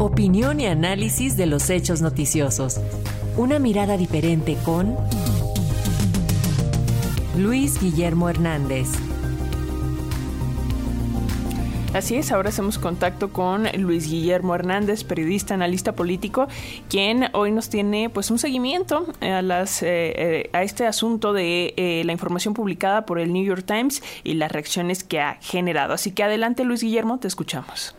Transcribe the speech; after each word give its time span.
Opinión 0.00 0.60
y 0.60 0.66
análisis 0.66 1.36
de 1.36 1.44
los 1.44 1.68
hechos 1.68 2.00
noticiosos. 2.00 2.80
Una 3.36 3.58
mirada 3.58 3.98
diferente 3.98 4.56
con 4.64 4.96
Luis 7.36 7.78
Guillermo 7.78 8.30
Hernández. 8.30 8.88
Así 11.92 12.14
es, 12.14 12.32
ahora 12.32 12.48
hacemos 12.48 12.78
contacto 12.78 13.30
con 13.30 13.64
Luis 13.76 14.10
Guillermo 14.10 14.54
Hernández, 14.54 15.04
periodista, 15.04 15.52
analista 15.52 15.92
político, 15.92 16.48
quien 16.88 17.26
hoy 17.34 17.52
nos 17.52 17.68
tiene 17.68 18.08
pues 18.08 18.30
un 18.30 18.38
seguimiento 18.38 19.04
a 19.20 19.42
las 19.42 19.82
eh, 19.82 20.14
eh, 20.16 20.50
a 20.54 20.62
este 20.62 20.86
asunto 20.86 21.34
de 21.34 21.74
eh, 21.76 22.04
la 22.06 22.12
información 22.12 22.54
publicada 22.54 23.04
por 23.04 23.18
el 23.18 23.34
New 23.34 23.44
York 23.44 23.64
Times 23.66 24.02
y 24.24 24.32
las 24.32 24.50
reacciones 24.50 25.04
que 25.04 25.20
ha 25.20 25.34
generado. 25.42 25.92
Así 25.92 26.12
que 26.12 26.22
adelante, 26.22 26.64
Luis 26.64 26.82
Guillermo, 26.82 27.18
te 27.18 27.28
escuchamos. 27.28 27.94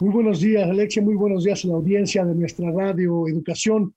Muy 0.00 0.10
buenos 0.10 0.38
días, 0.38 0.70
Alexia. 0.70 1.02
Muy 1.02 1.16
buenos 1.16 1.42
días 1.42 1.64
a 1.64 1.68
la 1.68 1.74
audiencia 1.74 2.24
de 2.24 2.32
nuestra 2.32 2.70
radio 2.70 3.26
Educación. 3.26 3.92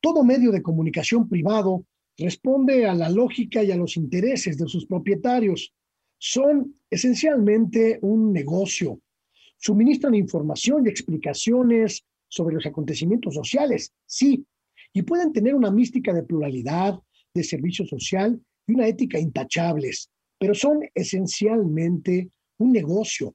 Todo 0.00 0.24
medio 0.24 0.50
de 0.50 0.62
comunicación 0.62 1.28
privado 1.28 1.84
responde 2.16 2.86
a 2.86 2.94
la 2.94 3.10
lógica 3.10 3.62
y 3.62 3.70
a 3.70 3.76
los 3.76 3.98
intereses 3.98 4.56
de 4.56 4.66
sus 4.66 4.86
propietarios 4.86 5.74
son 6.16 6.74
esencialmente 6.88 7.98
un 8.00 8.32
negocio. 8.32 9.02
Suministran 9.58 10.14
información 10.14 10.86
y 10.86 10.88
explicaciones 10.88 12.06
sobre 12.26 12.54
los 12.54 12.64
acontecimientos 12.64 13.34
sociales, 13.34 13.92
sí, 14.06 14.46
y 14.94 15.02
pueden 15.02 15.30
tener 15.34 15.54
una 15.54 15.70
mística 15.70 16.14
de 16.14 16.22
pluralidad, 16.22 16.98
de 17.34 17.44
servicio 17.44 17.84
social 17.84 18.40
y 18.66 18.72
una 18.72 18.86
ética 18.86 19.18
intachables, 19.18 20.08
pero 20.38 20.54
son 20.54 20.80
esencialmente 20.94 22.30
un 22.56 22.72
negocio. 22.72 23.34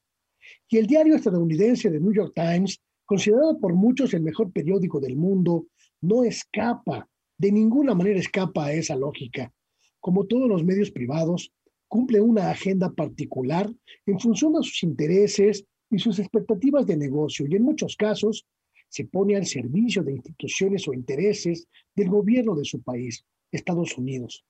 Y 0.67 0.77
el 0.77 0.88
diario 0.88 1.16
estadounidense 1.16 1.89
The 1.89 1.99
New 1.99 2.13
York 2.13 2.34
Times, 2.35 2.80
considerado 3.05 3.59
por 3.59 3.73
muchos 3.73 4.13
el 4.13 4.21
mejor 4.21 4.52
periódico 4.52 4.99
del 4.99 5.16
mundo, 5.16 5.67
no 6.01 6.23
escapa, 6.23 7.07
de 7.37 7.51
ninguna 7.51 7.96
manera 7.96 8.20
escapa 8.20 8.65
a 8.65 8.73
esa 8.73 8.96
lógica. 8.96 9.51
Como 9.99 10.26
todos 10.26 10.48
los 10.48 10.63
medios 10.63 10.91
privados, 10.91 11.51
cumple 11.88 12.21
una 12.21 12.51
agenda 12.51 12.91
particular 12.91 13.70
en 14.05 14.20
función 14.20 14.54
de 14.54 14.63
sus 14.63 14.84
intereses 14.84 15.65
y 15.90 15.99
sus 15.99 16.20
expectativas 16.20 16.85
de 16.85 16.95
negocio 16.95 17.45
y 17.49 17.55
en 17.55 17.63
muchos 17.63 17.95
casos 17.95 18.45
se 18.90 19.05
pone 19.05 19.35
al 19.35 19.45
servicio 19.45 20.04
de 20.04 20.13
instituciones 20.13 20.88
o 20.88 20.93
intereses 20.93 21.68
del 21.95 22.10
gobierno 22.10 22.55
de 22.55 22.66
su 22.66 22.82
país, 22.82 23.26
Estados 23.51 23.98
Unidos. 23.98 24.45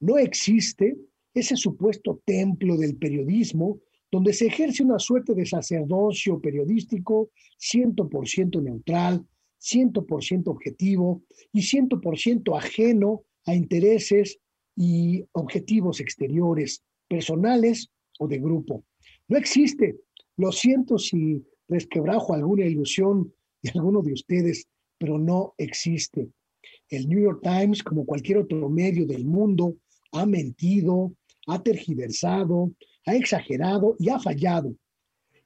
No 0.00 0.18
existe 0.18 0.96
ese 1.34 1.56
supuesto 1.56 2.20
templo 2.24 2.76
del 2.76 2.96
periodismo 2.96 3.80
donde 4.10 4.32
se 4.32 4.46
ejerce 4.46 4.82
una 4.82 4.98
suerte 4.98 5.34
de 5.34 5.44
sacerdocio 5.46 6.40
periodístico 6.40 7.30
100% 7.58 8.62
neutral, 8.62 9.26
100% 9.60 10.48
objetivo 10.48 11.22
y 11.52 11.60
100% 11.60 12.56
ajeno 12.56 13.24
a 13.44 13.54
intereses 13.54 14.38
y 14.76 15.24
objetivos 15.32 16.00
exteriores, 16.00 16.82
personales 17.08 17.90
o 18.18 18.28
de 18.28 18.38
grupo. 18.38 18.84
No 19.28 19.36
existe. 19.36 19.98
Lo 20.36 20.52
siento 20.52 20.98
si 20.98 21.44
resquebrajo 21.68 22.34
alguna 22.34 22.64
ilusión 22.64 23.32
de 23.62 23.70
alguno 23.74 24.02
de 24.02 24.12
ustedes, 24.12 24.66
pero 24.98 25.18
no 25.18 25.54
existe. 25.58 26.28
El 26.88 27.08
New 27.08 27.20
York 27.20 27.40
Times, 27.42 27.82
como 27.82 28.06
cualquier 28.06 28.38
otro 28.38 28.68
medio 28.68 29.06
del 29.06 29.24
mundo, 29.24 29.76
ha 30.12 30.24
mentido, 30.24 31.12
ha 31.46 31.62
tergiversado, 31.62 32.72
ha 33.08 33.14
exagerado 33.14 33.96
y 33.98 34.08
ha 34.10 34.18
fallado. 34.18 34.74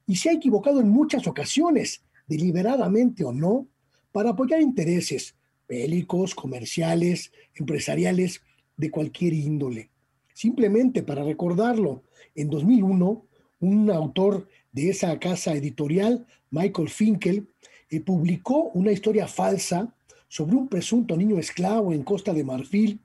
Y 0.06 0.16
se 0.16 0.30
ha 0.30 0.32
equivocado 0.32 0.80
en 0.80 0.88
muchas 0.88 1.26
ocasiones, 1.26 2.02
deliberadamente 2.26 3.24
o 3.24 3.32
no, 3.32 3.68
para 4.12 4.30
apoyar 4.30 4.60
intereses 4.60 5.36
bélicos, 5.68 6.34
comerciales, 6.34 7.32
empresariales 7.54 8.42
de 8.76 8.90
cualquier 8.90 9.32
índole. 9.32 9.90
Simplemente 10.34 11.02
para 11.02 11.24
recordarlo, 11.24 12.02
en 12.34 12.50
2001, 12.50 13.24
un 13.60 13.90
autor 13.90 14.48
de 14.72 14.90
esa 14.90 15.18
casa 15.18 15.54
editorial, 15.54 16.26
Michael 16.50 16.88
Finkel, 16.88 17.48
eh, 17.90 18.00
publicó 18.00 18.70
una 18.74 18.92
historia 18.92 19.28
falsa 19.28 19.94
sobre 20.28 20.56
un 20.56 20.68
presunto 20.68 21.16
niño 21.16 21.38
esclavo 21.38 21.92
en 21.92 22.02
Costa 22.02 22.32
de 22.32 22.44
Marfil 22.44 23.00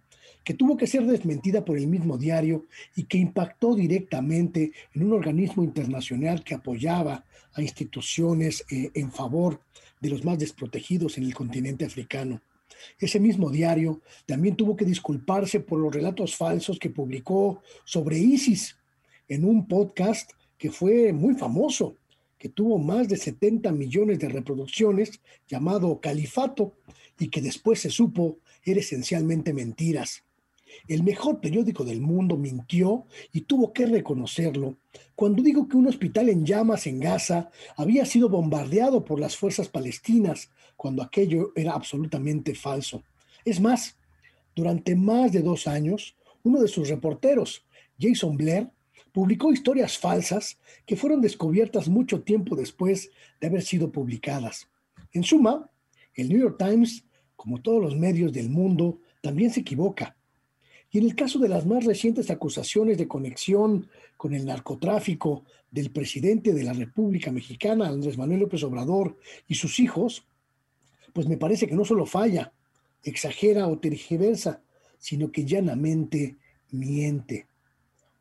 que 0.47 0.53
tuvo 0.53 0.77
que 0.77 0.87
ser 0.87 1.05
desmentida 1.05 1.65
por 1.65 1.77
el 1.77 1.87
mismo 1.87 2.17
diario 2.17 2.67
y 2.95 3.03
que 3.03 3.17
impactó 3.17 3.75
directamente 3.75 4.71
en 4.93 5.03
un 5.03 5.11
organismo 5.11 5.61
internacional 5.61 6.41
que 6.41 6.55
apoyaba 6.55 7.25
a 7.53 7.61
instituciones 7.61 8.63
eh, 8.71 8.89
en 8.93 9.11
favor 9.11 9.59
de 9.99 10.09
los 10.09 10.23
más 10.23 10.39
desprotegidos 10.39 11.17
en 11.17 11.25
el 11.25 11.33
continente 11.33 11.83
africano. 11.83 12.41
Ese 12.97 13.19
mismo 13.19 13.49
diario 13.49 13.99
también 14.25 14.55
tuvo 14.55 14.77
que 14.77 14.85
disculparse 14.85 15.59
por 15.59 15.81
los 15.81 15.93
relatos 15.93 16.37
falsos 16.37 16.79
que 16.79 16.91
publicó 16.91 17.61
sobre 17.83 18.17
ISIS 18.17 18.77
en 19.27 19.43
un 19.43 19.67
podcast 19.67 20.31
que 20.57 20.71
fue 20.71 21.11
muy 21.11 21.35
famoso, 21.35 21.97
que 22.37 22.47
tuvo 22.47 22.77
más 22.77 23.09
de 23.09 23.17
70 23.17 23.69
millones 23.73 24.17
de 24.19 24.29
reproducciones, 24.29 25.19
llamado 25.45 25.99
Califato, 25.99 26.71
y 27.19 27.27
que 27.27 27.41
después 27.41 27.81
se 27.81 27.89
supo 27.89 28.37
era 28.63 28.79
esencialmente 28.79 29.53
mentiras. 29.53 30.23
El 30.87 31.03
mejor 31.03 31.39
periódico 31.39 31.83
del 31.83 32.01
mundo 32.01 32.37
mintió 32.37 33.05
y 33.31 33.41
tuvo 33.41 33.73
que 33.73 33.85
reconocerlo 33.85 34.77
cuando 35.15 35.41
digo 35.41 35.67
que 35.67 35.77
un 35.77 35.87
hospital 35.87 36.29
en 36.29 36.45
llamas 36.45 36.87
en 36.87 36.99
Gaza 36.99 37.49
había 37.75 38.05
sido 38.05 38.29
bombardeado 38.29 39.03
por 39.03 39.19
las 39.19 39.35
fuerzas 39.35 39.67
palestinas, 39.67 40.51
cuando 40.75 41.01
aquello 41.01 41.51
era 41.55 41.73
absolutamente 41.73 42.53
falso. 42.53 43.03
Es 43.43 43.59
más, 43.59 43.97
durante 44.55 44.95
más 44.95 45.31
de 45.31 45.41
dos 45.41 45.67
años, 45.67 46.15
uno 46.43 46.61
de 46.61 46.67
sus 46.67 46.89
reporteros, 46.89 47.65
Jason 47.99 48.37
Blair, 48.37 48.69
publicó 49.11 49.51
historias 49.51 49.97
falsas 49.97 50.59
que 50.85 50.95
fueron 50.95 51.21
descubiertas 51.21 51.87
mucho 51.87 52.21
tiempo 52.21 52.55
después 52.55 53.09
de 53.41 53.47
haber 53.47 53.63
sido 53.63 53.91
publicadas. 53.91 54.69
En 55.13 55.23
suma, 55.23 55.69
el 56.13 56.29
New 56.29 56.39
York 56.39 56.57
Times, 56.59 57.05
como 57.35 57.61
todos 57.61 57.81
los 57.81 57.95
medios 57.95 58.31
del 58.33 58.49
mundo, 58.49 58.99
también 59.21 59.51
se 59.51 59.61
equivoca 59.61 60.15
y 60.91 60.99
en 60.99 61.05
el 61.05 61.15
caso 61.15 61.39
de 61.39 61.49
las 61.49 61.65
más 61.65 61.83
recientes 61.83 62.29
acusaciones 62.29 62.97
de 62.97 63.07
conexión 63.07 63.89
con 64.15 64.33
el 64.33 64.45
narcotráfico 64.45 65.43
del 65.69 65.91
presidente 65.91 66.53
de 66.53 66.63
la 66.63 66.73
República 66.73 67.31
Mexicana, 67.31 67.87
Andrés 67.87 68.17
Manuel 68.17 68.41
López 68.41 68.63
Obrador, 68.63 69.17
y 69.47 69.55
sus 69.55 69.79
hijos, 69.79 70.25
pues 71.13 71.27
me 71.27 71.37
parece 71.37 71.67
que 71.67 71.75
no 71.75 71.83
solo 71.83 72.05
falla, 72.05 72.53
exagera 73.03 73.67
o 73.67 73.79
tergiversa, 73.79 74.61
sino 74.97 75.31
que 75.31 75.45
llanamente 75.45 76.37
miente. 76.71 77.47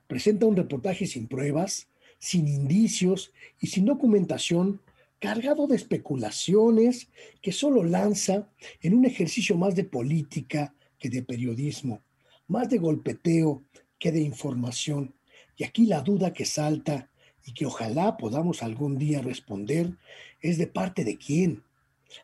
Presenta 0.09 0.47
un 0.47 0.56
reportaje 0.56 1.06
sin 1.06 1.28
pruebas, 1.28 1.88
sin 2.19 2.48
indicios 2.48 3.33
y 3.60 3.69
sin 3.69 3.84
documentación, 3.84 4.81
cargado 5.21 5.66
de 5.66 5.77
especulaciones 5.77 7.09
que 7.41 7.53
solo 7.53 7.84
lanza 7.84 8.48
en 8.83 8.94
un 8.94 9.04
ejercicio 9.04 9.56
más 9.56 9.75
de 9.77 9.84
política 9.84 10.75
que 10.98 11.09
de 11.09 11.22
periodismo 11.22 12.03
más 12.49 12.69
de 12.69 12.79
golpeteo 12.79 13.62
que 13.99 14.12
de 14.12 14.21
información. 14.21 15.15
Y 15.57 15.65
aquí 15.65 15.87
la 15.87 16.01
duda 16.01 16.33
que 16.33 16.45
salta 16.45 17.09
y 17.45 17.53
que 17.53 17.67
ojalá 17.67 18.17
podamos 18.17 18.62
algún 18.62 18.99
día 18.99 19.23
responder 19.23 19.93
es 20.41 20.59
de 20.59 20.67
parte 20.67 21.05
de 21.05 21.17
quién. 21.17 21.62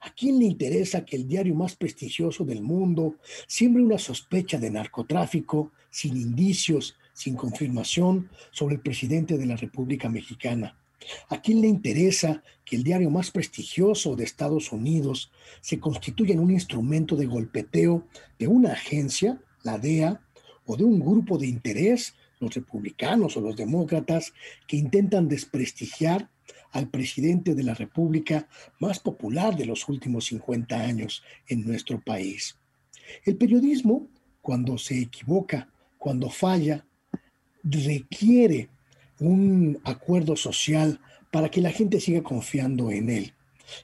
¿A 0.01 0.13
quién 0.15 0.39
le 0.39 0.45
interesa 0.45 1.05
que 1.05 1.17
el 1.17 1.29
diario 1.29 1.55
más 1.55 1.77
prestigioso 1.77 2.45
del 2.45 2.63
mundo 2.63 3.17
siembre 3.47 3.83
una 3.83 3.99
sospecha 3.99 4.59
de 4.59 4.71
narcotráfico 4.71 5.73
sin 5.91 6.17
indicios, 6.17 6.97
sin 7.13 7.35
confirmación 7.35 8.31
sobre 8.51 8.77
el 8.77 8.81
presidente 8.81 9.37
de 9.39 9.47
la 9.47 9.57
República 9.57 10.09
Mexicana? 10.09 10.77
¿A 11.29 11.43
quién 11.43 11.61
le 11.61 11.67
interesa 11.67 12.43
que 12.65 12.77
el 12.77 12.85
diario 12.85 13.11
más 13.11 13.31
prestigioso 13.33 14.15
de 14.15 14.25
Estados 14.25 14.71
Unidos 14.71 15.33
se 15.61 15.81
constituya 15.81 16.35
en 16.35 16.41
un 16.41 16.53
instrumento 16.53 17.17
de 17.17 17.27
golpeteo 17.27 18.07
de 18.39 18.47
una 18.47 18.73
agencia 18.73 19.41
la 19.63 19.79
DEA, 19.79 20.21
o 20.67 20.77
de 20.77 20.85
un 20.85 21.01
grupo 21.01 21.39
de 21.39 21.47
interés, 21.47 22.15
los 22.41 22.55
republicanos 22.55 23.37
o 23.37 23.41
los 23.41 23.57
demócratas, 23.57 24.33
que 24.67 24.77
intentan 24.77 25.29
desprestigiar 25.29 26.29
al 26.73 26.89
presidente 26.89 27.55
de 27.55 27.63
la 27.63 27.75
República 27.75 28.49
más 28.81 28.99
popular 28.99 29.57
de 29.57 29.67
los 29.67 29.89
últimos 29.89 30.27
50 30.27 30.75
años 30.81 31.23
en 31.47 31.65
nuestro 31.67 32.01
país. 32.01 32.57
El 33.25 33.37
periodismo, 33.37 34.09
cuando 34.41 34.79
se 34.79 34.99
equivoca, 34.99 35.69
cuando 35.99 36.31
falla, 36.31 36.85
requiere 37.63 38.69
un 39.21 39.79
acuerdo 39.85 40.35
social 40.35 41.01
para 41.31 41.51
que 41.51 41.61
la 41.61 41.71
gente 41.71 42.01
siga 42.01 42.23
confiando 42.23 42.91
en 42.91 43.11
él. 43.11 43.35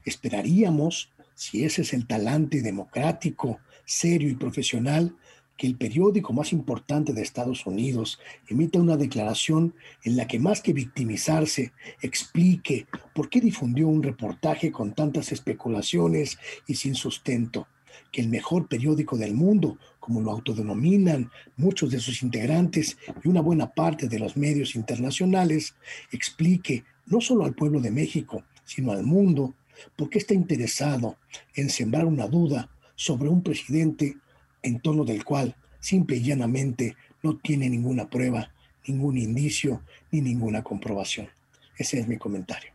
Esperaríamos, 0.05 1.13
si 1.35 1.65
ese 1.65 1.83
es 1.83 1.93
el 1.93 2.07
talante 2.07 2.63
democrático, 2.63 3.61
serio 3.85 4.29
y 4.29 4.35
profesional, 4.35 5.17
que 5.59 5.67
el 5.67 5.77
periódico 5.77 6.33
más 6.33 6.53
importante 6.53 7.13
de 7.13 7.21
Estados 7.21 7.67
Unidos 7.67 8.21
emita 8.49 8.79
una 8.79 8.97
declaración 8.97 9.75
en 10.05 10.17
la 10.17 10.29
que 10.29 10.39
más 10.39 10.63
que 10.63 10.73
victimizarse, 10.73 11.73
explique 12.01 12.87
por 13.13 13.29
qué 13.29 13.41
difundió 13.41 13.89
un 13.89 14.05
reportaje 14.05 14.71
con 14.71 14.95
tantas 14.95 15.33
especulaciones 15.33 16.39
y 16.69 16.77
sin 16.77 16.95
sustento, 16.95 17.67
que 18.13 18.21
el 18.21 18.29
mejor 18.29 18.69
periódico 18.69 19.19
del 19.19 19.35
mundo, 19.35 19.79
como 19.99 20.21
lo 20.21 20.31
autodenominan 20.31 21.29
muchos 21.57 21.91
de 21.91 21.99
sus 21.99 22.23
integrantes 22.23 22.97
y 23.25 23.29
una 23.29 23.41
buena 23.41 23.75
parte 23.75 24.07
de 24.07 24.21
los 24.21 24.37
medios 24.37 24.77
internacionales, 24.77 25.75
explique 26.13 26.85
no 27.07 27.21
solo 27.21 27.45
al 27.45 27.55
pueblo 27.55 27.81
de 27.81 27.91
México, 27.91 28.45
sino 28.65 28.93
al 28.93 29.03
mundo, 29.03 29.55
por 29.97 30.09
qué 30.09 30.19
está 30.19 30.35
interesado 30.35 31.17
en 31.57 31.69
sembrar 31.69 32.07
una 32.07 32.29
duda 32.29 32.71
sobre 32.95 33.29
un 33.29 33.43
presidente 33.43 34.17
en 34.63 34.81
torno 34.81 35.05
del 35.05 35.25
cual 35.25 35.55
simple 35.81 36.17
y 36.17 36.23
llanamente 36.23 36.97
no 37.23 37.37
tiene 37.37 37.69
ninguna 37.69 38.09
prueba, 38.09 38.51
ningún 38.87 39.19
indicio 39.19 39.83
ni 40.11 40.21
ninguna 40.21 40.63
comprobación. 40.63 41.29
Ese 41.77 42.01
es 42.01 42.09
mi 42.09 42.17
comentario. 42.17 42.73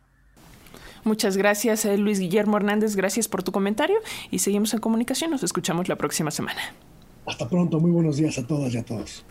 Muchas 1.04 1.36
gracias, 1.36 1.84
eh, 1.84 1.98
Luis 1.98 2.18
Guillermo 2.18 2.56
Hernández. 2.56 2.96
Gracias 2.96 3.28
por 3.28 3.42
tu 3.42 3.52
comentario 3.52 3.96
y 4.30 4.38
seguimos 4.38 4.72
en 4.72 4.80
comunicación. 4.80 5.30
Nos 5.30 5.42
escuchamos 5.42 5.88
la 5.88 5.96
próxima 5.96 6.30
semana. 6.30 6.60
Hasta 7.26 7.48
pronto. 7.48 7.78
Muy 7.78 7.90
buenos 7.90 8.16
días 8.16 8.38
a 8.38 8.46
todas 8.46 8.72
y 8.72 8.78
a 8.78 8.84
todos. 8.84 9.24